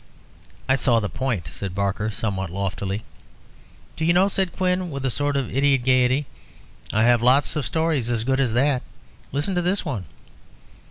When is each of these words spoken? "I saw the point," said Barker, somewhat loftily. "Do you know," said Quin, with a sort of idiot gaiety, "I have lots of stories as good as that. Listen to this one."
"I 0.67 0.73
saw 0.77 0.99
the 0.99 1.09
point," 1.09 1.47
said 1.47 1.75
Barker, 1.75 2.09
somewhat 2.09 2.49
loftily. 2.49 3.03
"Do 3.95 4.03
you 4.03 4.13
know," 4.13 4.29
said 4.29 4.51
Quin, 4.51 4.89
with 4.89 5.05
a 5.05 5.11
sort 5.11 5.37
of 5.37 5.55
idiot 5.55 5.83
gaiety, 5.85 6.25
"I 6.91 7.03
have 7.03 7.21
lots 7.21 7.55
of 7.55 7.67
stories 7.67 8.09
as 8.09 8.23
good 8.23 8.39
as 8.39 8.53
that. 8.53 8.81
Listen 9.31 9.53
to 9.53 9.61
this 9.61 9.85
one." 9.85 10.05